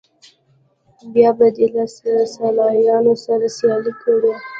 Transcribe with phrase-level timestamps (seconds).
[1.13, 1.83] بیا به دې له
[2.33, 4.33] سیالانو سره سیال کړي.